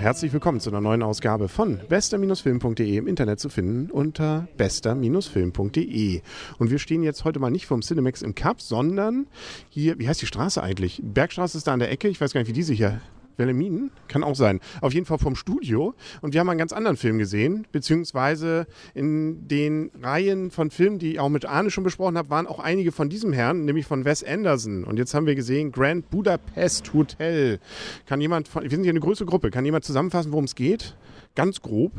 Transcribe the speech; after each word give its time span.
herzlich 0.00 0.32
willkommen 0.32 0.60
zu 0.60 0.70
einer 0.70 0.80
neuen 0.80 1.02
Ausgabe 1.02 1.48
von 1.48 1.78
bester-film.de 1.86 2.96
im 2.96 3.06
Internet 3.06 3.38
zu 3.38 3.50
finden 3.50 3.90
unter 3.90 4.48
bester-film.de. 4.56 6.22
Und 6.58 6.70
wir 6.70 6.78
stehen 6.78 7.02
jetzt 7.02 7.24
heute 7.24 7.38
mal 7.38 7.50
nicht 7.50 7.66
vom 7.66 7.82
Cinemax 7.82 8.22
im 8.22 8.34
Cup, 8.34 8.62
sondern 8.62 9.26
hier, 9.68 9.98
wie 9.98 10.08
heißt 10.08 10.22
die 10.22 10.26
Straße 10.26 10.62
eigentlich? 10.62 11.02
Bergstraße 11.04 11.58
ist 11.58 11.66
da 11.66 11.74
an 11.74 11.80
der 11.80 11.90
Ecke, 11.90 12.08
ich 12.08 12.18
weiß 12.18 12.32
gar 12.32 12.40
nicht, 12.40 12.48
wie 12.48 12.54
diese 12.54 12.72
hier 12.72 13.02
Bellemin? 13.36 13.90
Kann 14.08 14.22
auch 14.22 14.34
sein. 14.34 14.60
Auf 14.80 14.92
jeden 14.92 15.06
Fall 15.06 15.18
vom 15.18 15.36
Studio. 15.36 15.94
Und 16.20 16.34
wir 16.34 16.40
haben 16.40 16.48
einen 16.48 16.58
ganz 16.58 16.72
anderen 16.72 16.96
Film 16.96 17.18
gesehen, 17.18 17.66
beziehungsweise 17.72 18.66
in 18.94 19.48
den 19.48 19.90
Reihen 20.02 20.50
von 20.50 20.70
Filmen, 20.70 20.98
die 20.98 21.12
ich 21.12 21.20
auch 21.20 21.28
mit 21.28 21.46
Arne 21.46 21.70
schon 21.70 21.84
besprochen 21.84 22.18
habe, 22.18 22.30
waren 22.30 22.46
auch 22.46 22.58
einige 22.58 22.92
von 22.92 23.08
diesem 23.08 23.32
Herrn, 23.32 23.64
nämlich 23.64 23.86
von 23.86 24.04
Wes 24.04 24.24
Anderson. 24.24 24.84
Und 24.84 24.98
jetzt 24.98 25.14
haben 25.14 25.26
wir 25.26 25.34
gesehen 25.34 25.72
Grand 25.72 26.10
Budapest 26.10 26.92
Hotel. 26.92 27.60
Kann 28.06 28.20
jemand, 28.20 28.54
wir 28.54 28.70
sind 28.70 28.82
hier 28.82 28.90
eine 28.90 29.00
größere 29.00 29.26
Gruppe, 29.26 29.50
kann 29.50 29.64
jemand 29.64 29.84
zusammenfassen, 29.84 30.32
worum 30.32 30.44
es 30.44 30.54
geht? 30.54 30.96
Ganz 31.34 31.60
grob. 31.60 31.92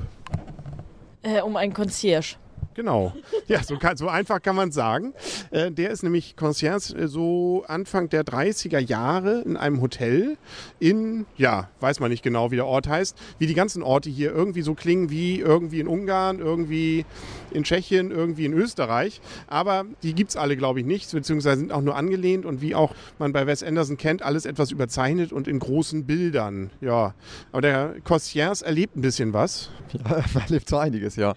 Äh, 1.24 1.42
um 1.42 1.56
einen 1.56 1.74
Concierge. 1.74 2.36
Genau. 2.74 3.14
Ja, 3.48 3.64
so, 3.64 3.78
kann, 3.78 3.98
so 3.98 4.08
einfach 4.08 4.42
kann 4.42 4.56
man 4.56 4.72
sagen. 4.72 5.14
Äh, 5.50 5.72
der 5.72 5.90
ist 5.90 6.04
nämlich 6.04 6.38
Concierge 6.38 6.96
äh, 6.96 7.08
so 7.08 7.66
Anfang 7.68 8.08
der 8.08 8.24
30er 8.24 8.80
Jahre 8.80 9.42
in 9.42 9.58
einem 9.58 9.82
Hotel 9.82 10.38
in, 10.80 11.26
ja, 11.36 11.68
weiß 11.82 12.00
man 12.00 12.12
nicht 12.12 12.24
genau, 12.24 12.52
wie 12.52 12.56
der 12.56 12.66
Ort 12.66 12.88
heißt, 12.88 13.18
wie 13.40 13.48
die 13.48 13.54
ganzen 13.54 13.84
Orte 13.84 14.10
hier 14.10 14.32
irgendwie 14.32 14.62
so 14.62 14.74
klingen 14.74 15.10
wie 15.10 15.40
irgendwie 15.40 15.82
in 15.82 15.88
Ungarn, 15.88 16.40
irgendwie 16.40 17.06
in 17.52 17.64
Tschechien, 17.64 18.12
irgendwie 18.12 18.46
in 18.46 18.54
Österreich. 18.54 19.20
Aber 19.48 19.86
die 20.04 20.14
gibt 20.14 20.30
es 20.30 20.38
alle, 20.38 20.56
glaube 20.56 20.80
ich, 20.80 20.86
nicht, 20.86 21.12
beziehungsweise 21.12 21.60
sind 21.60 21.74
auch 21.74 21.82
nur 21.82 21.98
angelehnt 21.98 22.46
und 22.46 22.62
wie 22.62 22.76
auch 22.76 22.96
man 23.20 23.34
bei 23.34 23.48
Wes 23.48 23.64
Anderson 23.64 23.98
kennt, 23.98 24.22
alles 24.22 24.46
etwas 24.46 24.72
überzeichnet 24.72 25.34
und 25.34 25.48
in 25.48 25.60
großen 25.60 26.06
Bildern. 26.06 26.70
Ja, 26.80 27.14
aber 27.52 27.62
der 27.62 27.96
Concierge 28.04 28.64
erlebt 28.64 28.96
ein 28.96 29.02
bisschen 29.02 29.34
was. 29.34 29.70
Ja, 29.94 30.18
er 30.36 30.42
erlebt 30.42 30.70
so 30.70 30.78
einiges, 30.78 31.16
ja. 31.18 31.34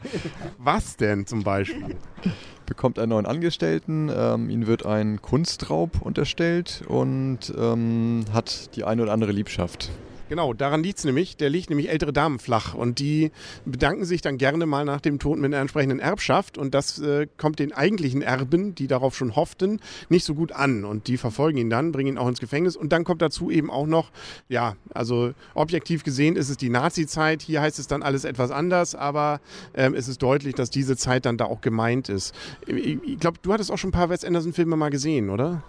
Was 0.58 0.96
denn? 0.96 1.23
Zum 1.24 1.42
Beispiel? 1.42 1.96
Bekommt 2.66 2.98
einen 2.98 3.10
neuen 3.10 3.26
Angestellten, 3.26 4.10
ähm, 4.14 4.48
ihm 4.48 4.66
wird 4.66 4.86
ein 4.86 5.20
Kunstraub 5.20 6.00
unterstellt 6.00 6.82
und 6.88 7.52
ähm, 7.58 8.24
hat 8.32 8.74
die 8.76 8.84
eine 8.84 9.02
oder 9.02 9.12
andere 9.12 9.32
Liebschaft. 9.32 9.90
Genau, 10.30 10.54
daran 10.54 10.82
liegt 10.82 10.98
es 10.98 11.04
nämlich. 11.04 11.36
Der 11.36 11.50
liegt 11.50 11.68
nämlich 11.68 11.90
ältere 11.90 12.12
Damen 12.12 12.38
flach 12.38 12.74
und 12.74 12.98
die 12.98 13.30
bedanken 13.66 14.06
sich 14.06 14.22
dann 14.22 14.38
gerne 14.38 14.64
mal 14.64 14.84
nach 14.84 15.02
dem 15.02 15.18
Tod 15.18 15.38
mit 15.38 15.52
einer 15.52 15.60
entsprechenden 15.60 15.98
Erbschaft 15.98 16.56
und 16.56 16.74
das 16.74 16.98
äh, 16.98 17.26
kommt 17.36 17.58
den 17.58 17.72
eigentlichen 17.72 18.22
Erben, 18.22 18.74
die 18.74 18.86
darauf 18.86 19.14
schon 19.14 19.36
hofften, 19.36 19.80
nicht 20.08 20.24
so 20.24 20.34
gut 20.34 20.52
an 20.52 20.84
und 20.84 21.08
die 21.08 21.18
verfolgen 21.18 21.58
ihn 21.58 21.68
dann, 21.68 21.92
bringen 21.92 22.14
ihn 22.14 22.18
auch 22.18 22.28
ins 22.28 22.40
Gefängnis 22.40 22.74
und 22.74 22.90
dann 22.92 23.04
kommt 23.04 23.20
dazu 23.20 23.50
eben 23.50 23.70
auch 23.70 23.86
noch, 23.86 24.10
ja, 24.48 24.76
also 24.94 25.32
objektiv 25.54 26.04
gesehen 26.04 26.36
ist 26.36 26.48
es 26.48 26.56
die 26.56 26.70
Nazi-Zeit, 26.70 27.42
hier 27.42 27.60
heißt 27.60 27.78
es 27.78 27.86
dann 27.86 28.02
alles 28.02 28.24
etwas 28.24 28.50
anders, 28.50 28.94
aber 28.94 29.40
ähm, 29.74 29.94
es 29.94 30.08
ist 30.08 30.22
deutlich, 30.22 30.54
dass 30.54 30.70
diese 30.70 30.96
Zeit 30.96 31.26
dann 31.26 31.36
da 31.36 31.44
auch 31.44 31.60
gemeint 31.60 32.08
ist. 32.08 32.34
Ich, 32.66 32.98
ich 33.02 33.18
glaube, 33.18 33.38
du 33.42 33.52
hattest 33.52 33.70
auch 33.70 33.78
schon 33.78 33.88
ein 33.88 33.92
paar 33.92 34.08
Wes 34.08 34.24
Anderson-Filme 34.24 34.76
mal 34.76 34.90
gesehen, 34.90 35.28
oder? 35.28 35.62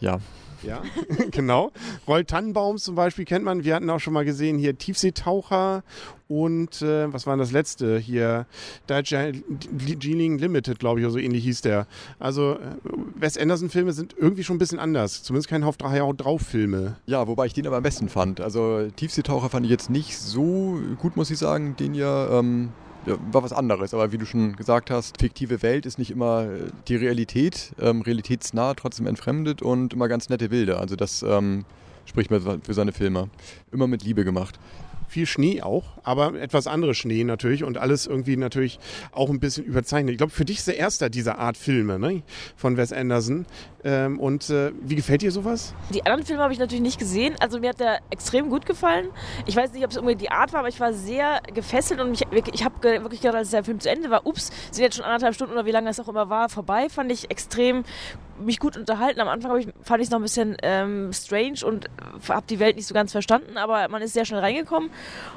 Ja, 0.00 0.20
ja, 0.64 0.82
genau. 1.30 1.72
Roll 2.08 2.24
Tannenbaum 2.24 2.78
zum 2.78 2.94
Beispiel 2.94 3.24
kennt 3.24 3.44
man. 3.44 3.64
Wir 3.64 3.74
hatten 3.74 3.90
auch 3.90 4.00
schon 4.00 4.12
mal 4.12 4.24
gesehen 4.24 4.58
hier 4.58 4.76
Tiefseetaucher 4.76 5.82
und 6.26 6.80
äh, 6.82 7.12
was 7.12 7.26
war 7.26 7.36
das 7.36 7.52
letzte 7.52 7.98
hier? 7.98 8.46
Darjeeling 8.86 10.38
Limited, 10.38 10.78
glaube 10.78 11.00
ich, 11.00 11.06
oder 11.06 11.12
so 11.12 11.18
ähnlich 11.18 11.44
hieß 11.44 11.60
der. 11.62 11.86
Also 12.18 12.54
äh, 12.54 12.58
Wes 13.14 13.36
Anderson-Filme 13.36 13.92
sind 13.92 14.14
irgendwie 14.18 14.44
schon 14.44 14.56
ein 14.56 14.58
bisschen 14.58 14.78
anders. 14.78 15.22
Zumindest 15.22 15.48
kein 15.48 15.64
Hauf 15.64 15.76
drauf 15.76 16.42
Filme. 16.42 16.96
Ja, 17.06 17.28
wobei 17.28 17.46
ich 17.46 17.52
den 17.52 17.66
aber 17.66 17.76
am 17.76 17.82
besten 17.82 18.08
fand. 18.08 18.40
Also 18.40 18.88
Tiefseetaucher 18.96 19.50
fand 19.50 19.66
ich 19.66 19.70
jetzt 19.70 19.90
nicht 19.90 20.18
so 20.18 20.78
gut, 20.98 21.16
muss 21.16 21.30
ich 21.30 21.38
sagen. 21.38 21.76
Den 21.76 21.94
ja 21.94 22.38
ähm, 22.38 22.70
war 23.06 23.42
was 23.42 23.52
anderes. 23.52 23.94
Aber 23.94 24.12
wie 24.12 24.18
du 24.18 24.26
schon 24.26 24.56
gesagt 24.56 24.90
hast, 24.90 25.20
fiktive 25.20 25.62
Welt 25.62 25.86
ist 25.86 25.98
nicht 25.98 26.10
immer 26.10 26.44
äh, 26.44 26.70
die 26.88 26.96
Realität, 26.96 27.74
ähm, 27.80 28.02
realitätsnah, 28.02 28.74
trotzdem 28.74 29.06
entfremdet 29.06 29.62
und 29.62 29.92
immer 29.92 30.08
ganz 30.08 30.28
nette 30.28 30.48
Bilder. 30.48 30.80
Also 30.80 30.96
das 30.96 31.22
ähm, 31.22 31.64
spricht 32.06 32.30
mir 32.30 32.40
für 32.40 32.74
seine 32.74 32.92
Filme. 32.92 33.28
Immer 33.72 33.86
mit 33.86 34.02
Liebe 34.02 34.24
gemacht 34.24 34.58
viel 35.14 35.26
Schnee 35.26 35.62
auch, 35.62 35.84
aber 36.02 36.34
etwas 36.40 36.66
anderes 36.66 36.96
Schnee 36.96 37.22
natürlich 37.22 37.62
und 37.62 37.78
alles 37.78 38.06
irgendwie 38.06 38.36
natürlich 38.36 38.80
auch 39.12 39.30
ein 39.30 39.38
bisschen 39.38 39.64
überzeichnet. 39.64 40.12
Ich 40.12 40.18
glaube, 40.18 40.32
für 40.32 40.44
dich 40.44 40.58
ist 40.58 40.66
der 40.66 40.76
erste 40.76 41.08
dieser 41.08 41.38
Art 41.38 41.56
Filme 41.56 42.00
ne? 42.00 42.22
von 42.56 42.76
Wes 42.76 42.92
Anderson. 42.92 43.46
Ähm, 43.84 44.18
und 44.18 44.48
äh, 44.48 44.72
wie 44.80 44.94
gefällt 44.94 45.20
dir 45.20 45.30
sowas? 45.30 45.74
Die 45.90 46.04
anderen 46.06 46.24
Filme 46.24 46.42
habe 46.42 46.54
ich 46.54 46.58
natürlich 46.58 46.82
nicht 46.82 46.98
gesehen. 46.98 47.34
Also 47.40 47.60
mir 47.60 47.68
hat 47.68 47.80
der 47.80 48.00
extrem 48.08 48.48
gut 48.48 48.64
gefallen. 48.64 49.08
Ich 49.44 49.54
weiß 49.54 49.72
nicht, 49.74 49.84
ob 49.84 49.90
es 49.90 49.96
irgendwie 49.96 50.16
die 50.16 50.30
Art 50.30 50.54
war, 50.54 50.60
aber 50.60 50.68
ich 50.68 50.80
war 50.80 50.94
sehr 50.94 51.42
gefesselt 51.52 52.00
und 52.00 52.10
mich, 52.10 52.22
ich 52.52 52.64
habe 52.64 52.82
wirklich 52.82 53.20
gedacht, 53.20 53.36
als 53.36 53.50
der 53.50 53.62
Film 53.62 53.80
zu 53.80 53.90
Ende 53.90 54.10
war, 54.10 54.26
ups, 54.26 54.50
sind 54.70 54.82
jetzt 54.82 54.96
schon 54.96 55.04
anderthalb 55.04 55.34
Stunden 55.34 55.52
oder 55.52 55.66
wie 55.66 55.70
lange 55.70 55.90
es 55.90 56.00
auch 56.00 56.08
immer 56.08 56.30
war, 56.30 56.48
vorbei. 56.48 56.88
Fand 56.88 57.12
ich 57.12 57.30
extrem 57.30 57.84
mich 58.38 58.58
gut 58.58 58.76
unterhalten. 58.76 59.20
Am 59.20 59.28
Anfang 59.28 59.56
ich, 59.58 59.68
fand 59.82 60.00
ich 60.00 60.06
es 60.06 60.10
noch 60.10 60.18
ein 60.18 60.22
bisschen 60.22 60.56
ähm, 60.62 61.12
strange 61.12 61.64
und 61.64 61.90
habe 62.28 62.46
die 62.48 62.58
Welt 62.58 62.76
nicht 62.76 62.86
so 62.86 62.94
ganz 62.94 63.12
verstanden, 63.12 63.58
aber 63.58 63.88
man 63.88 64.02
ist 64.02 64.14
sehr 64.14 64.24
schnell 64.24 64.40
reingekommen. 64.40 64.90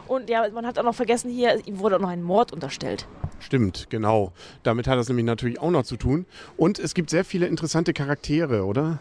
Und 0.07 0.30
ja, 0.30 0.47
man 0.50 0.66
hat 0.66 0.80
auch 0.80 0.84
noch 0.84 0.96
vergessen, 0.96 1.30
hier, 1.30 1.59
ihm 1.68 1.80
wurde 1.80 1.97
auch 1.97 2.02
noch 2.02 2.09
ein 2.09 2.24
Mord 2.24 2.53
unterstellt. 2.53 3.07
Stimmt, 3.40 3.88
genau. 3.90 4.31
Damit 4.63 4.88
hat 4.88 4.97
das 4.97 5.07
nämlich 5.09 5.25
natürlich 5.25 5.59
auch 5.59 5.69
noch 5.69 5.84
zu 5.84 5.96
tun. 5.97 6.25
Und 6.57 6.80
es 6.80 6.94
gibt 6.94 7.09
sehr 7.09 7.24
viele 7.24 7.46
interessante 7.46 7.94
Charaktere, 7.94 8.37
oder? 8.46 9.00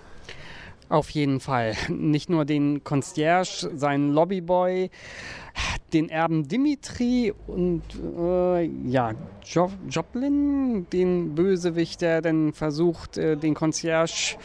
Auf 0.88 1.10
jeden 1.10 1.40
Fall. 1.40 1.74
Nicht 1.88 2.30
nur 2.30 2.44
den 2.44 2.84
Concierge, 2.84 3.70
seinen 3.74 4.12
Lobbyboy, 4.12 4.90
den 5.92 6.08
Erben 6.08 6.46
Dimitri 6.46 7.32
und 7.46 7.82
äh, 8.18 8.64
ja, 8.86 9.12
jo 9.44 9.70
Joplin, 9.88 10.86
den 10.92 11.34
Bösewicht, 11.34 12.02
der 12.02 12.22
dann 12.22 12.52
versucht, 12.52 13.18
äh, 13.18 13.36
den 13.36 13.54
Concierge 13.54 14.36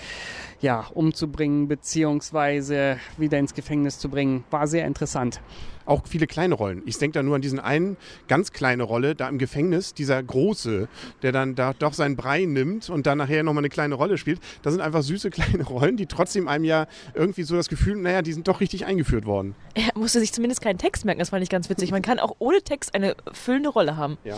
ja, 0.61 0.88
umzubringen, 0.94 1.67
beziehungsweise 1.67 2.97
wieder 3.17 3.39
ins 3.39 3.53
Gefängnis 3.53 3.99
zu 3.99 4.09
bringen. 4.09 4.44
War 4.51 4.67
sehr 4.67 4.85
interessant 4.85 5.41
auch 5.85 6.07
viele 6.07 6.27
kleine 6.27 6.55
Rollen. 6.55 6.81
Ich 6.85 6.97
denke 6.97 7.13
da 7.13 7.23
nur 7.23 7.35
an 7.35 7.41
diesen 7.41 7.59
einen 7.59 7.97
ganz 8.27 8.51
kleine 8.51 8.83
Rolle 8.83 9.16
da 9.16 9.27
im 9.27 9.38
Gefängnis, 9.38 9.94
dieser 9.94 10.22
große, 10.22 10.88
der 11.22 11.31
dann 11.31 11.55
da 11.55 11.73
doch 11.73 11.94
seinen 11.94 12.16
Brei 12.16 12.45
nimmt 12.45 12.89
und 12.89 13.07
dann 13.07 13.17
nachher 13.17 13.44
nochmal 13.44 13.61
eine 13.61 13.69
kleine 13.69 13.95
Rolle 13.95 14.17
spielt. 14.17 14.39
Das 14.61 14.73
sind 14.73 14.81
einfach 14.81 15.03
süße 15.03 15.29
kleine 15.31 15.63
Rollen, 15.63 15.97
die 15.97 16.05
trotzdem 16.05 16.47
einem 16.47 16.63
ja 16.63 16.88
irgendwie 17.13 17.43
so 17.43 17.55
das 17.55 17.69
Gefühl, 17.69 17.97
naja, 17.97 18.22
die 18.22 18.33
sind 18.33 18.47
doch 18.47 18.61
richtig 18.61 18.85
eingeführt 18.85 19.25
worden. 19.25 19.55
Er 19.73 19.91
musste 19.95 20.19
sich 20.19 20.33
zumindest 20.33 20.61
keinen 20.61 20.78
Text 20.78 21.05
merken, 21.05 21.19
das 21.19 21.29
fand 21.29 21.43
ich 21.43 21.49
ganz 21.49 21.69
witzig. 21.69 21.91
Man 21.91 22.01
kann 22.01 22.19
auch 22.19 22.35
ohne 22.39 22.61
Text 22.61 22.95
eine 22.95 23.16
füllende 23.33 23.69
Rolle 23.69 23.97
haben. 23.97 24.17
Ja. 24.23 24.38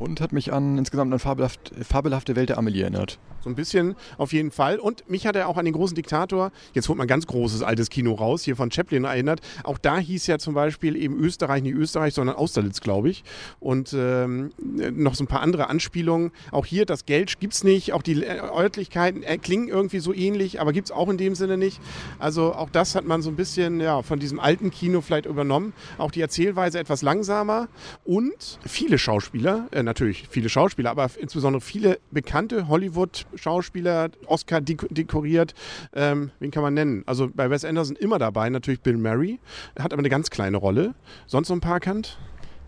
Und 0.00 0.20
hat 0.22 0.32
mich 0.32 0.52
an 0.52 0.78
insgesamt 0.78 1.12
an 1.12 1.18
fabelhaft, 1.18 1.72
fabelhafte 1.82 2.34
Welt 2.34 2.48
der 2.48 2.58
Amelie 2.58 2.82
erinnert. 2.82 3.18
So 3.42 3.48
ein 3.48 3.54
bisschen 3.54 3.96
auf 4.18 4.32
jeden 4.32 4.50
Fall. 4.50 4.78
Und 4.78 5.08
mich 5.08 5.26
hat 5.26 5.36
er 5.36 5.48
auch 5.48 5.56
an 5.56 5.64
den 5.64 5.74
großen 5.74 5.94
Diktator, 5.94 6.52
jetzt 6.74 6.88
holt 6.88 6.98
man 6.98 7.06
ganz 7.06 7.26
großes 7.26 7.62
altes 7.62 7.90
Kino 7.90 8.14
raus, 8.14 8.42
hier 8.42 8.56
von 8.56 8.70
Chaplin 8.70 9.04
erinnert. 9.04 9.40
Auch 9.64 9.78
da 9.78 9.98
hieß 9.98 10.26
ja 10.26 10.38
zum 10.38 10.54
Beispiel 10.54 10.96
eben 10.96 11.18
Österreich, 11.18 11.62
nicht 11.62 11.74
Österreich, 11.74 12.14
sondern 12.14 12.36
Austerlitz, 12.36 12.80
glaube 12.80 13.10
ich. 13.10 13.24
Und 13.58 13.94
ähm, 13.94 14.52
noch 14.58 15.14
so 15.14 15.24
ein 15.24 15.26
paar 15.26 15.40
andere 15.40 15.68
Anspielungen. 15.68 16.32
Auch 16.50 16.66
hier, 16.66 16.86
das 16.86 17.06
Geld 17.06 17.40
gibt 17.40 17.54
es 17.54 17.64
nicht. 17.64 17.92
Auch 17.92 18.02
die 18.02 18.24
Örtlichkeiten 18.24 19.22
äh, 19.22 19.38
klingen 19.38 19.68
irgendwie 19.68 20.00
so 20.00 20.14
ähnlich, 20.14 20.60
aber 20.60 20.72
gibt 20.72 20.88
es 20.88 20.92
auch 20.92 21.08
in 21.08 21.18
dem 21.18 21.34
Sinne 21.34 21.56
nicht. 21.56 21.80
Also 22.18 22.54
auch 22.54 22.70
das 22.70 22.94
hat 22.94 23.04
man 23.04 23.22
so 23.22 23.30
ein 23.30 23.36
bisschen 23.36 23.80
ja, 23.80 24.02
von 24.02 24.18
diesem 24.18 24.40
alten 24.40 24.70
Kino 24.70 25.00
vielleicht 25.00 25.26
übernommen. 25.26 25.72
Auch 25.98 26.10
die 26.10 26.20
Erzählweise 26.20 26.78
etwas 26.78 27.02
langsamer. 27.02 27.68
Und 28.04 28.58
viele 28.66 28.98
Schauspieler, 28.98 29.68
äh, 29.72 29.82
natürlich 29.90 30.28
viele 30.28 30.48
Schauspieler, 30.48 30.90
aber 30.90 31.10
insbesondere 31.18 31.60
viele 31.60 31.98
bekannte 32.10 32.68
Hollywood- 32.68 33.26
Schauspieler, 33.34 34.10
Oscar 34.26 34.60
dekoriert. 34.60 35.54
Ähm, 35.92 36.30
wen 36.38 36.50
kann 36.50 36.62
man 36.62 36.74
nennen? 36.74 37.02
Also 37.06 37.28
bei 37.34 37.50
Wes 37.50 37.64
Anderson 37.64 37.96
immer 37.96 38.18
dabei, 38.18 38.48
natürlich 38.50 38.80
Bill 38.80 38.96
Murray. 38.96 39.40
Hat 39.78 39.92
aber 39.92 40.00
eine 40.00 40.08
ganz 40.08 40.30
kleine 40.30 40.56
Rolle. 40.56 40.94
Sonst 41.26 41.48
noch 41.48 41.56
ein 41.56 41.60
paar 41.60 41.74
erkannt? 41.74 42.18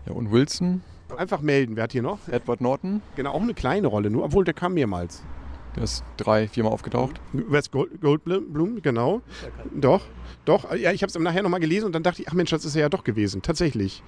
Ja, 0.05 0.13
und 0.13 0.31
Wilson? 0.31 0.81
Einfach 1.17 1.41
melden. 1.41 1.75
Wer 1.75 1.83
hat 1.83 1.91
hier 1.93 2.01
noch? 2.01 2.27
Edward 2.27 2.59
Norton. 2.59 3.01
Genau, 3.15 3.31
auch 3.31 3.41
eine 3.41 3.53
kleine 3.53 3.87
Rolle, 3.87 4.09
nur 4.09 4.23
obwohl 4.25 4.43
der 4.43 4.53
kam 4.53 4.73
mehrmals. 4.73 5.23
Der 5.75 5.83
ist 5.83 6.03
drei, 6.17 6.47
viermal 6.47 6.73
aufgetaucht. 6.73 7.19
Wes 7.31 7.71
Gold, 7.71 7.99
Goldblum, 8.01 8.81
genau. 8.81 9.21
Doch, 9.73 10.01
doch. 10.45 10.75
Ja, 10.75 10.91
ich 10.91 11.01
habe 11.01 11.09
es 11.09 11.17
nachher 11.17 11.41
nochmal 11.41 11.59
gelesen 11.59 11.85
und 11.85 11.93
dann 11.93 12.03
dachte 12.03 12.21
ich, 12.21 12.29
ach 12.29 12.33
Mensch, 12.33 12.51
das 12.51 12.65
ist 12.65 12.75
er 12.75 12.81
ja 12.81 12.89
doch 12.89 13.03
gewesen. 13.03 13.41
Tatsächlich. 13.41 14.03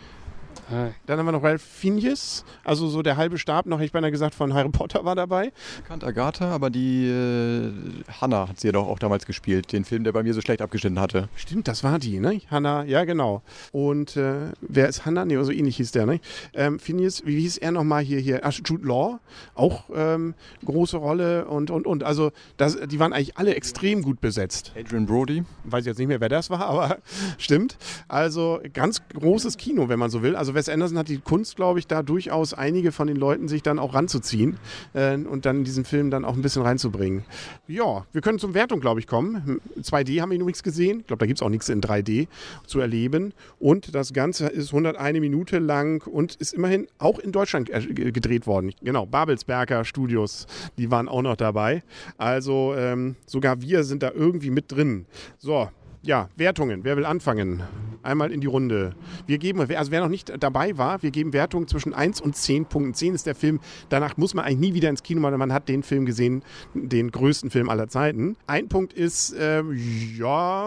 Äh, 0.72 0.92
Dann 1.06 1.20
haben 1.20 1.26
wir 1.26 1.32
noch 1.32 1.44
Ralph 1.44 1.62
Fiennes, 1.62 2.46
also 2.64 2.88
so 2.88 3.02
der 3.02 3.18
halbe 3.18 3.38
Stab, 3.38 3.66
noch 3.66 3.78
hätte 3.78 3.86
ich 3.86 3.92
beinahe 3.92 4.12
gesagt, 4.12 4.36
von 4.36 4.54
Harry 4.54 4.70
Potter 4.70 5.06
war 5.06 5.16
dabei. 5.16 5.52
Bekannt 5.78 6.04
Agatha, 6.04 6.50
aber 6.52 6.70
die 6.70 7.08
äh, 7.08 7.72
Hannah 8.20 8.50
hat 8.50 8.60
sie 8.60 8.68
ja 8.68 8.72
doch 8.74 8.88
auch 8.88 9.00
damals 9.00 9.26
gespielt. 9.26 9.72
Den 9.72 9.86
Film, 9.86 10.04
der 10.04 10.12
bei 10.12 10.24
mir 10.24 10.34
so 10.34 10.42
schlecht 10.42 10.62
abgeschnitten 10.62 11.00
hatte. 11.00 11.30
Stimmt, 11.36 11.68
das 11.68 11.84
war 11.84 12.00
die, 12.00 12.20
ne? 12.20 12.42
Hannah, 12.50 12.84
ja 12.84 13.06
genau. 13.06 13.42
Und 13.72 14.18
äh, 14.18 14.52
wer 14.62 14.88
ist 14.88 15.06
Hannah? 15.06 15.26
Nee, 15.26 15.42
so 15.44 15.52
ähnlich 15.52 15.78
hieß 15.78 15.92
der, 15.92 16.06
ne? 16.06 16.20
Ähm, 16.54 16.80
Phineas, 16.80 17.26
wie 17.26 17.40
hieß 17.40 17.58
er 17.58 17.72
nochmal 17.72 18.04
hier, 18.04 18.20
hier? 18.20 18.42
Ach, 18.44 18.54
Jude 18.66 18.88
Law, 18.88 19.20
auch 19.54 19.86
ähm, 19.94 20.34
große 20.64 20.98
Rolle 20.98 21.46
und, 21.46 21.72
und, 21.72 21.88
und. 21.88 22.04
Also 22.04 22.32
das, 22.58 22.78
die 22.88 23.00
waren 23.00 23.14
eigentlich 23.14 23.38
alle 23.38 23.56
extrem 23.56 24.02
gut 24.02 24.22
besetzt. 24.22 24.74
Adrian 24.78 25.06
Brody. 25.06 25.44
Weiß 25.64 25.86
jetzt 25.86 25.98
nicht 25.98 26.08
mehr, 26.08 26.22
wer 26.22 26.30
das 26.30 26.50
war, 26.50 26.66
aber 26.66 26.98
stimmt. 27.38 27.78
Also 28.08 28.60
ganz 28.74 29.02
großes 29.14 29.58
Kino, 29.58 29.90
wenn 29.90 30.00
man 30.00 30.10
so 30.10 30.22
will. 30.22 30.36
Also 30.36 30.45
Wes 30.54 30.70
Anderson 30.70 30.98
hat 30.98 31.08
die 31.08 31.18
Kunst, 31.18 31.56
glaube 31.56 31.80
ich, 31.80 31.88
da 31.88 32.04
durchaus 32.04 32.54
einige 32.54 32.92
von 32.92 33.08
den 33.08 33.18
Leuten 33.18 33.48
sich 33.48 33.64
dann 33.64 33.80
auch 33.80 33.94
ranzuziehen 33.94 34.58
äh, 34.94 35.16
und 35.16 35.46
dann 35.46 35.64
diesen 35.64 35.86
Film 35.86 36.12
dann 36.12 36.26
auch 36.26 36.36
ein 36.36 36.42
bisschen 36.42 36.62
reinzubringen. 36.62 37.24
Ja, 37.68 38.06
wir 38.12 38.22
können 38.22 38.40
zum 38.40 38.54
Wertung, 38.54 38.80
glaube 38.80 39.00
ich, 39.00 39.08
kommen. 39.08 39.62
2D 39.80 40.22
haben 40.22 40.32
wir 40.32 40.40
übrigens 40.40 40.64
gesehen. 40.64 41.02
Ich 41.02 41.08
glaube, 41.08 41.20
da 41.20 41.26
gibt 41.26 41.40
es 41.40 41.44
auch 41.44 41.50
nichts 41.50 41.70
in 41.70 41.82
3D 41.82 42.28
zu 42.66 42.80
erleben. 42.80 43.34
Und 43.60 43.96
das 43.96 44.14
Ganze 44.14 44.48
ist 44.48 44.68
101 44.68 45.20
Minute 45.20 45.60
lang 45.60 46.06
und 46.06 46.36
ist 46.36 46.54
immerhin 46.54 46.88
auch 46.98 47.20
in 47.20 47.32
Deutschland 47.32 47.70
äh, 47.70 47.82
gedreht 48.12 48.48
worden. 48.48 48.74
Genau, 48.82 49.06
Babelsberger 49.06 49.86
Studios, 49.86 50.48
die 50.78 50.92
waren 50.92 51.08
auch 51.08 51.22
noch 51.22 51.36
dabei. 51.36 51.84
Also 52.18 52.76
ähm, 52.78 53.16
sogar 53.26 53.62
wir 53.62 53.84
sind 53.84 54.04
da 54.04 54.12
irgendwie 54.12 54.50
mit 54.50 54.72
drin. 54.72 55.06
So, 55.38 55.70
ja, 56.06 56.30
Wertungen. 56.36 56.84
Wer 56.84 56.98
will 56.98 57.06
anfangen? 57.06 57.64
Einmal 58.06 58.32
in 58.32 58.42
die 58.42 58.48
Runde. 58.48 58.96
Wir 59.28 59.38
geben, 59.38 59.60
also 59.60 59.92
wer 59.92 60.02
noch 60.02 60.10
nicht 60.10 60.32
dabei 60.40 60.78
war, 60.78 61.02
wir 61.04 61.12
geben 61.12 61.34
Wertungen 61.34 61.68
zwischen 61.68 61.94
1 61.94 62.22
und 62.22 62.36
10 62.36 62.66
Punkten. 62.66 62.94
10 62.94 63.16
ist 63.16 63.26
der 63.26 63.36
Film, 63.36 63.60
danach 63.90 64.18
muss 64.18 64.34
man 64.34 64.46
eigentlich 64.46 64.60
nie 64.60 64.74
wieder 64.76 64.90
ins 64.90 65.04
Kino, 65.04 65.22
weil 65.22 65.38
man 65.38 65.52
hat 65.52 65.68
den 65.68 65.84
Film 65.84 66.06
gesehen, 66.06 66.44
den 66.74 67.12
größten 67.12 67.50
Film 67.50 67.70
aller 67.70 67.88
Zeiten. 67.88 68.38
Ein 68.48 68.68
Punkt 68.68 68.94
ist, 68.94 69.36
ähm, 69.40 69.78
ja, 70.18 70.66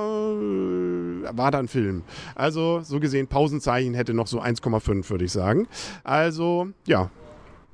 war 1.32 1.50
da 1.50 1.58
ein 1.58 1.68
Film. 1.68 2.02
Also 2.34 2.80
so 2.82 3.00
gesehen, 3.00 3.26
Pausenzeichen 3.26 3.94
hätte 3.94 4.14
noch 4.14 4.26
so 4.26 4.40
1,5, 4.40 5.08
würde 5.10 5.24
ich 5.24 5.32
sagen. 5.32 5.68
Also, 6.04 6.68
ja, 6.86 7.10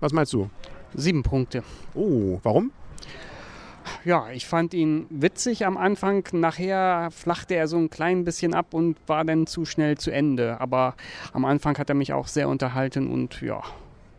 was 0.00 0.12
meinst 0.12 0.32
du? 0.32 0.50
sieben 0.94 1.22
Punkte. 1.22 1.62
Oh, 1.94 2.38
warum? 2.42 2.72
Ja, 4.04 4.28
ich 4.30 4.46
fand 4.46 4.74
ihn 4.74 5.06
witzig 5.08 5.64
am 5.64 5.78
Anfang. 5.78 6.24
Nachher 6.32 7.10
flachte 7.10 7.54
er 7.54 7.68
so 7.68 7.78
ein 7.78 7.88
klein 7.88 8.24
bisschen 8.24 8.52
ab 8.52 8.74
und 8.74 8.96
war 9.06 9.24
dann 9.24 9.46
zu 9.46 9.64
schnell 9.64 9.96
zu 9.96 10.10
Ende. 10.10 10.60
Aber 10.60 10.94
am 11.32 11.46
Anfang 11.46 11.78
hat 11.78 11.88
er 11.88 11.94
mich 11.94 12.12
auch 12.12 12.28
sehr 12.28 12.50
unterhalten 12.50 13.10
und 13.10 13.40
ja, 13.40 13.62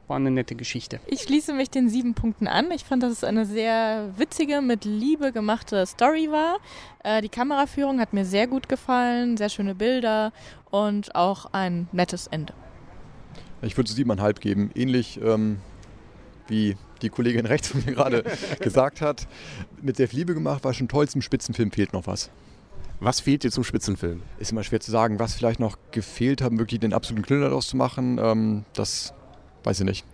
war 0.08 0.18
eine 0.18 0.32
nette 0.32 0.56
Geschichte. 0.56 1.00
Ich 1.06 1.22
schließe 1.22 1.54
mich 1.54 1.70
den 1.70 1.88
sieben 1.88 2.16
Punkten 2.16 2.48
an. 2.48 2.72
Ich 2.72 2.84
fand, 2.84 3.04
dass 3.04 3.12
es 3.12 3.24
eine 3.24 3.46
sehr 3.46 4.10
witzige, 4.18 4.62
mit 4.62 4.86
Liebe 4.86 5.32
gemachte 5.32 5.86
Story 5.86 6.30
war. 6.32 6.58
Äh, 7.04 7.22
die 7.22 7.30
Kameraführung 7.30 8.00
hat 8.00 8.12
mir 8.12 8.26
sehr 8.26 8.48
gut 8.48 8.68
gefallen, 8.68 9.38
sehr 9.38 9.50
schöne 9.50 9.76
Bilder 9.76 10.34
und 10.72 11.14
auch 11.14 11.48
ein 11.54 11.88
nettes 11.92 12.26
Ende. 12.26 12.54
Ich 13.62 13.78
würde 13.78 13.92
siebeneinhalb 13.92 14.42
geben. 14.42 14.72
Ähnlich 14.74 15.20
ähm, 15.24 15.60
wie 16.48 16.76
die 17.02 17.10
Kollegin 17.10 17.46
rechts 17.46 17.70
von 17.70 17.84
mir 17.86 17.94
gerade 17.94 18.24
gesagt 18.60 19.02
hat. 19.02 19.28
Mit 19.82 19.98
sehr 19.98 20.08
viel 20.08 20.20
Liebe 20.20 20.34
gemacht, 20.34 20.64
war 20.64 20.74
schon 20.74 20.88
toll. 20.88 21.08
Zum 21.08 21.22
Spitzenfilm 21.22 21.72
fehlt 21.72 21.94
noch 21.94 22.08
was. 22.08 22.30
Was 23.00 23.20
fehlt 23.20 23.44
dir 23.44 23.52
zum 23.52 23.64
Spitzenfilm? 23.64 24.22
Ist 24.40 24.52
immer 24.52 24.64
schwer 24.64 24.80
zu 24.80 24.92
sagen, 24.92 25.20
was 25.20 25.34
vielleicht 25.34 25.60
noch 25.60 25.78
gefehlt 25.92 26.42
hat, 26.42 26.58
wirklich 26.58 26.80
den 26.80 26.94
absoluten 26.94 27.26
Knüller 27.26 27.50
daraus 27.50 27.68
zu 27.68 27.78
machen. 27.78 28.20
Ähm, 28.22 28.66
das 28.74 29.14
weiß 29.64 29.82
ich 29.82 29.86
nicht. 29.86 30.06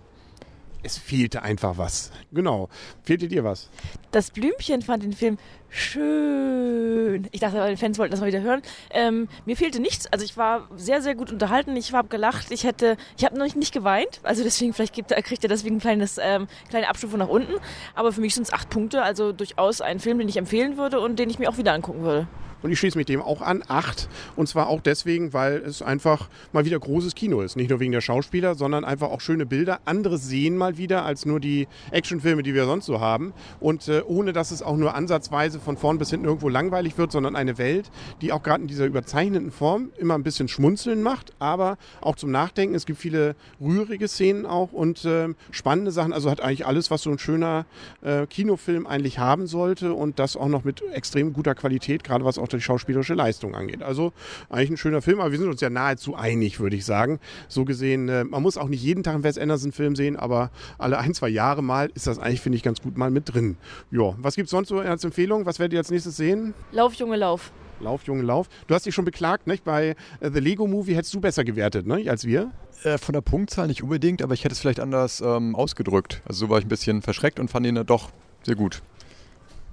Es 0.84 0.98
fehlte 0.98 1.44
einfach 1.44 1.78
was. 1.78 2.12
Genau. 2.32 2.70
Fehlte 3.04 3.28
dir 3.28 3.44
was? 3.44 3.70
Das 4.12 4.32
Blümchen 4.32 4.82
fand 4.82 5.04
den 5.04 5.14
Film 5.14 5.38
schön. 5.70 7.28
Ich 7.32 7.40
dachte, 7.40 7.66
die 7.70 7.78
Fans 7.78 8.00
wollten 8.00 8.12
das 8.12 8.20
mal 8.20 8.28
wieder 8.28 8.42
hören. 8.42 8.62
Ähm, 8.90 9.28
mir 9.46 9.56
fehlte 9.56 9.80
nichts. 9.80 10.08
Also 10.08 10.26
ich 10.26 10.38
war 10.38 10.68
sehr, 10.76 11.02
sehr 11.02 11.16
gut 11.16 11.32
unterhalten. 11.32 11.76
Ich 11.76 11.94
habe 11.94 12.08
gelacht. 12.08 12.52
Ich 12.52 12.64
hätte, 12.64 12.98
ich 13.16 13.24
habe 13.24 13.38
noch 13.38 13.46
nicht, 13.46 13.56
nicht 13.56 13.74
geweint. 13.74 14.20
Also 14.24 14.44
deswegen, 14.44 14.74
vielleicht 14.74 14.94
gibt, 14.94 15.10
kriegt 15.10 15.44
er 15.44 15.50
deswegen 15.50 15.76
ein 15.76 15.82
kleines, 15.82 16.18
ähm, 16.22 16.48
kleine 16.70 16.90
Abstufung 16.90 17.20
nach 17.20 17.30
unten. 17.30 17.54
Aber 17.94 18.12
für 18.12 18.22
mich 18.22 18.34
sind 18.34 18.44
es 18.44 18.54
acht 18.54 18.70
Punkte. 18.70 19.04
Also 19.04 19.32
durchaus 19.34 19.82
ein 19.82 20.00
Film, 20.00 20.18
den 20.18 20.28
ich 20.30 20.38
empfehlen 20.38 20.78
würde 20.78 21.00
und 21.00 21.20
den 21.20 21.30
ich 21.30 21.38
mir 21.38 21.50
auch 21.50 21.58
wieder 21.58 21.74
angucken 21.74 22.02
würde. 22.02 22.28
Und 22.62 22.72
ich 22.72 22.80
schließe 22.80 22.98
mich 22.98 23.08
dem 23.08 23.22
auch 23.22 23.42
an, 23.42 23.64
acht. 23.68 24.08
Und 24.36 24.48
zwar 24.48 24.68
auch 24.68 24.82
deswegen, 24.82 25.34
weil 25.34 25.58
es 25.58 25.82
einfach 25.82 26.30
mal 26.54 26.66
wieder 26.66 26.80
großes 26.80 27.16
Kino 27.16 27.42
ist. 27.42 27.56
Nicht 27.56 27.70
nur 27.70 27.80
wegen 27.80 27.92
der 27.92 28.02
Schauspieler, 28.02 28.56
sondern 28.56 28.86
einfach 28.86 29.10
auch 29.10 29.22
schöne 29.22 29.46
Bilder. 29.46 29.80
Andere 29.86 30.18
sehen 30.18 30.58
mal 30.58 30.78
wieder 30.78 31.06
als 31.06 31.26
nur 31.26 31.40
die 31.40 31.68
Actionfilme, 31.92 32.44
die 32.44 32.54
wir 32.54 32.66
sonst 32.66 32.86
so 32.86 33.00
haben. 33.00 33.34
Und 33.60 33.88
äh, 33.88 34.02
ohne, 34.06 34.34
dass 34.34 34.52
es 34.52 34.62
auch 34.62 34.78
nur 34.78 34.96
ansatzweise 34.96 35.60
von 35.60 35.78
vorn 35.78 35.98
bis 35.98 36.10
hinten 36.10 36.26
irgendwo 36.26 36.50
langweilig 36.50 36.98
wird, 36.98 37.12
sondern 37.12 37.36
eine 37.36 37.58
Welt, 37.58 37.90
die 38.22 38.32
auch 38.32 38.44
gerade 38.44 38.62
in 38.62 38.68
dieser 38.68 38.86
überzeichneten 38.86 39.52
Form 39.52 39.90
immer 39.98 40.16
ein 40.16 40.24
bisschen 40.24 40.48
schmunzeln 40.48 41.02
macht, 41.02 41.34
aber 41.40 41.78
auch 42.02 42.16
zum 42.16 42.32
Nachdenken. 42.32 42.76
Es 42.76 42.86
gibt 42.86 43.00
viele 43.00 43.36
rührige 43.60 44.08
Szenen 44.08 44.46
auch 44.46 44.72
und 44.72 45.06
äh, 45.06 45.30
spannende 45.52 45.92
Sachen. 45.92 46.14
Also 46.14 46.30
hat 46.30 46.42
eigentlich 46.42 46.66
alles, 46.66 46.92
was 46.92 47.02
so 47.02 47.10
ein 47.10 47.20
schöner 47.20 47.66
äh, 48.02 48.28
Kinofilm 48.28 48.86
eigentlich 48.86 49.20
haben 49.20 49.48
sollte 49.48 49.94
und 49.94 50.20
das 50.20 50.36
auch 50.36 50.48
noch 50.48 50.64
mit 50.64 50.84
extrem 50.94 51.34
guter 51.34 51.56
Qualität, 51.56 52.04
gerade 52.04 52.26
was 52.26 52.38
auch 52.38 52.48
die 52.58 52.64
schauspielerische 52.64 53.14
Leistung 53.14 53.56
angeht. 53.56 53.84
Also 53.84 54.14
eigentlich 54.50 54.72
ein 54.72 54.78
schöner 54.78 55.02
Film, 55.02 55.20
aber 55.20 55.32
wir 55.32 55.40
sind 55.40 55.50
uns 55.50 55.62
ja 55.62 55.70
nahezu 55.70 56.16
einig, 56.16 56.60
würde 56.60 56.76
ich 56.76 56.86
sagen. 56.86 57.20
So 57.48 57.66
gesehen, 57.66 58.10
äh, 58.10 58.24
man 58.24 58.42
muss 58.44 58.58
auch 58.58 58.68
nicht 58.68 58.84
jeden 58.84 59.04
Tag 59.04 59.16
einen 59.16 59.24
Wes 59.24 59.38
Anderson-Film 59.38 59.96
sehen, 59.96 60.18
aber 60.18 60.52
alle 60.78 60.98
ein, 60.98 61.14
zwei 61.14 61.30
Jahre 61.30 61.62
mal 61.62 61.90
ist 61.94 62.08
das 62.08 62.20
eigentlich, 62.20 62.42
finde 62.42 62.58
ich, 62.58 62.64
ganz 62.64 62.82
gut 62.82 62.98
mal 62.98 63.12
mit 63.12 63.34
drin. 63.34 63.58
Ja, 63.92 64.14
was 64.18 64.36
gibt 64.36 64.48
es 64.48 64.52
sonst 64.52 64.70
so 64.70 64.80
als 64.80 65.04
Empfehlung? 65.04 65.46
Was 65.46 65.60
werdet 65.60 65.74
ihr 65.74 65.80
als 65.80 65.92
nächstes 65.92 66.18
sehen? 66.18 66.54
Lauf, 66.72 66.94
Junge, 66.94 67.18
lauf. 67.18 67.52
Lauf, 67.80 68.04
Junge, 68.04 68.22
lauf. 68.22 68.48
Du 68.68 68.76
hast 68.76 68.86
dich 68.86 68.94
schon 68.94 69.06
beklagt, 69.06 69.48
nicht? 69.48 69.64
Bei 69.64 69.96
äh, 70.20 70.32
The 70.32 70.40
Lego 70.40 70.68
Movie 70.68 70.96
hättest 70.96 71.14
du 71.14 71.22
besser 71.22 71.44
gewertet, 71.44 71.88
ne? 71.88 72.10
als 72.10 72.26
wir. 72.26 72.52
Äh, 72.84 72.98
von 72.98 73.14
der 73.14 73.22
Punktzahl 73.22 73.68
nicht 73.68 73.84
unbedingt, 73.84 74.22
aber 74.22 74.34
ich 74.34 74.44
hätte 74.44 74.54
es 74.54 74.60
vielleicht 74.60 74.80
anders 74.80 75.22
ähm, 75.22 75.56
ausgedrückt. 75.56 76.22
Also 76.26 76.46
so 76.46 76.50
war 76.50 76.60
ich 76.60 76.66
ein 76.66 76.70
bisschen 76.70 77.02
verschreckt 77.02 77.40
und 77.40 77.50
fand 77.50 77.66
ihn 77.66 77.76
dann 77.76 77.86
doch 77.86 78.10
sehr 78.44 78.56
gut. 78.56 78.82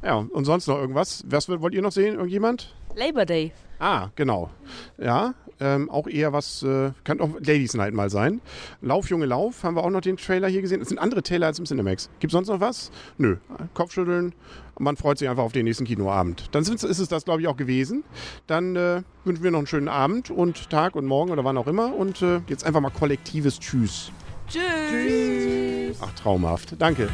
Ja, 0.03 0.17
und 0.17 0.45
sonst 0.45 0.67
noch 0.67 0.79
irgendwas? 0.79 1.25
Was 1.29 1.49
wollt 1.49 1.75
ihr 1.75 1.83
noch 1.83 1.93
sehen? 1.93 2.15
Irgendjemand? 2.15 2.75
Labor 2.95 3.27
Day. 3.27 3.53
Ah, 3.79 4.09
genau. 4.17 4.51
Ja, 4.97 5.35
ähm, 5.61 5.91
auch 5.91 6.07
eher 6.07 6.33
was, 6.33 6.63
äh, 6.63 6.93
kann 7.05 7.21
auch 7.21 7.31
Ladies 7.39 7.75
Night 7.75 7.95
mal 7.95 8.11
sein. 8.11 8.41
Lauf, 8.81 9.09
Junge, 9.11 9.27
Lauf, 9.27 9.63
haben 9.63 9.77
wir 9.77 9.85
auch 9.85 9.91
noch 9.91 10.01
den 10.01 10.17
Trailer 10.17 10.49
hier 10.49 10.63
gesehen. 10.63 10.81
Es 10.81 10.89
sind 10.89 10.99
andere 10.99 11.23
Trailer 11.23 11.47
als 11.47 11.59
im 11.59 11.65
Cinemax. 11.65 12.11
Gibt 12.21 12.33
sonst 12.33 12.49
noch 12.49 12.61
was? 12.61 12.91
Nö. 13.17 13.37
Kopfschütteln. 13.75 14.35
Man 14.79 14.97
freut 14.97 15.19
sich 15.19 15.29
einfach 15.29 15.43
auf 15.43 15.53
den 15.53 15.65
nächsten 15.65 15.85
Kinoabend. 15.85 16.49
Dann 16.53 16.63
ist 16.63 16.85
es 16.85 17.09
das, 17.09 17.25
glaube 17.25 17.41
ich, 17.41 17.49
auch 17.49 17.57
gewesen. 17.57 18.05
Dann 18.47 18.77
äh, 18.77 19.03
wünschen 19.25 19.43
wir 19.43 19.51
noch 19.51 19.59
einen 19.59 19.67
schönen 19.67 19.89
Abend 19.89 20.31
und 20.31 20.71
Tag 20.71 20.95
und 20.95 21.07
Morgen 21.07 21.31
oder 21.31 21.45
wann 21.45 21.57
auch 21.57 21.67
immer. 21.67 21.95
Und 21.95 22.23
äh, 22.23 22.41
jetzt 22.49 22.65
einfach 22.65 22.81
mal 22.81 22.91
kollektives 22.91 23.59
Tschüss. 23.59 24.13
Tschüss. 24.49 25.99
Ach, 26.01 26.13
traumhaft. 26.15 26.75
Danke. 26.79 27.09